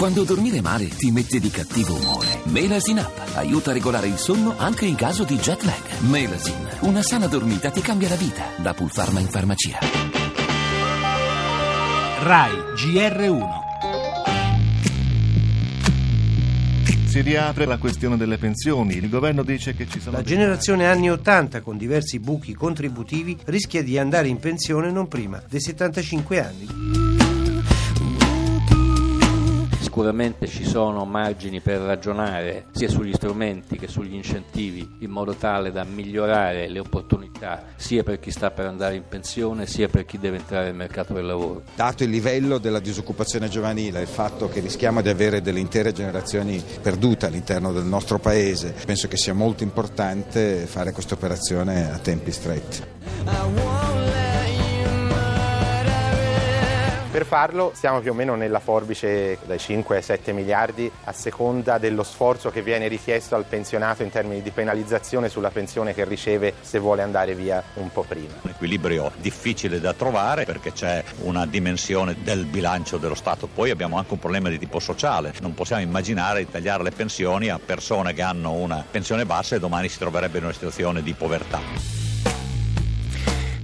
[0.00, 2.40] Quando dormire male ti mette di cattivo umore.
[2.44, 5.98] Melasin Up aiuta a regolare il sonno anche in caso di jet lag.
[6.08, 8.44] Melasin, una sana dormita ti cambia la vita.
[8.56, 9.78] Da Pulpharma in farmacia.
[12.22, 13.48] RAI GR1
[17.04, 18.94] Si riapre la questione delle pensioni.
[18.94, 20.16] Il governo dice che ci sono.
[20.16, 25.42] La generazione anni 80 con diversi buchi contributivi rischia di andare in pensione non prima
[25.46, 27.09] dei 75 anni.
[30.00, 35.72] Sicuramente ci sono margini per ragionare sia sugli strumenti che sugli incentivi in modo tale
[35.72, 40.18] da migliorare le opportunità sia per chi sta per andare in pensione sia per chi
[40.18, 41.64] deve entrare nel mercato del lavoro.
[41.74, 46.64] Dato il livello della disoccupazione giovanile, il fatto che rischiamo di avere delle intere generazioni
[46.80, 52.32] perdute all'interno del nostro paese, penso che sia molto importante fare questa operazione a tempi
[52.32, 53.89] stretti.
[57.10, 61.76] Per farlo siamo più o meno nella forbice dai 5 ai 7 miliardi a seconda
[61.78, 66.54] dello sforzo che viene richiesto al pensionato in termini di penalizzazione sulla pensione che riceve
[66.60, 68.34] se vuole andare via un po' prima.
[68.42, 73.98] Un equilibrio difficile da trovare perché c'è una dimensione del bilancio dello Stato, poi abbiamo
[73.98, 78.14] anche un problema di tipo sociale, non possiamo immaginare di tagliare le pensioni a persone
[78.14, 81.99] che hanno una pensione bassa e domani si troverebbero in una situazione di povertà.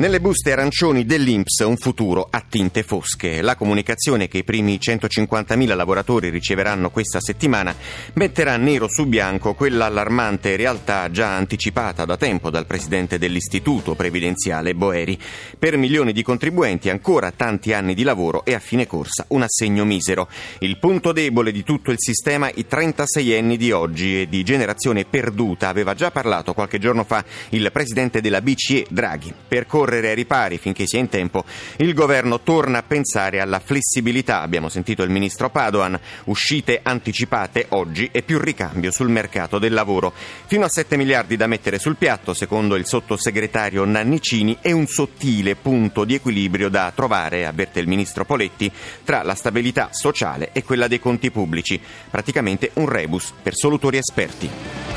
[0.00, 3.42] Nelle buste arancioni dell'Inps un futuro a tinte fosche.
[3.42, 7.74] La comunicazione che i primi 150.000 lavoratori riceveranno questa settimana
[8.14, 14.74] metterà nero su bianco quella allarmante realtà già anticipata da tempo dal presidente dell'Istituto Previdenziale
[14.74, 15.18] Boeri.
[15.58, 19.84] Per milioni di contribuenti ancora tanti anni di lavoro e a fine corsa un assegno
[19.84, 20.28] misero.
[20.60, 25.04] Il punto debole di tutto il sistema i 36 anni di oggi e di generazione
[25.04, 29.34] perduta aveva già parlato qualche giorno fa il presidente della BCE Draghi.
[29.46, 31.44] Percorre correre ai ripari finché sia in tempo,
[31.78, 34.40] il governo torna a pensare alla flessibilità.
[34.40, 40.12] Abbiamo sentito il ministro Padoan, uscite anticipate oggi e più ricambio sul mercato del lavoro.
[40.46, 45.56] Fino a 7 miliardi da mettere sul piatto, secondo il sottosegretario Nannicini, e un sottile
[45.56, 48.70] punto di equilibrio da trovare, avverte il ministro Poletti,
[49.02, 51.80] tra la stabilità sociale e quella dei conti pubblici.
[52.08, 54.89] Praticamente un rebus per solutori esperti.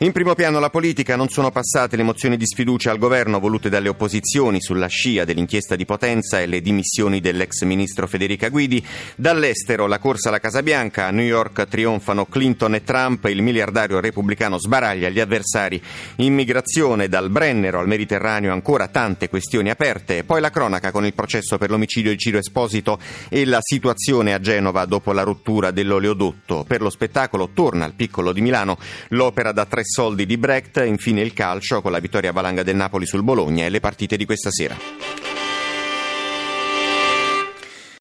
[0.00, 3.68] In primo piano la politica non sono passate le mozioni di sfiducia al governo volute
[3.68, 8.80] dalle opposizioni sulla scia dell'inchiesta di Potenza e le dimissioni dell'ex ministro Federica Guidi.
[9.16, 13.98] Dall'estero la corsa alla Casa Bianca, a New York trionfano Clinton e Trump, il miliardario
[13.98, 15.82] repubblicano sbaraglia gli avversari.
[16.18, 21.58] Immigrazione dal Brennero al Mediterraneo ancora tante questioni aperte, poi la cronaca con il processo
[21.58, 26.64] per l'omicidio di Ciro Esposito e la situazione a Genova dopo la rottura dell'oleodotto.
[26.68, 28.78] Per lo spettacolo torna al piccolo di Milano
[29.08, 33.06] l'opera da tre soldi di Brecht, infine il calcio con la vittoria valanga del Napoli
[33.06, 35.07] sul Bologna e le partite di questa sera.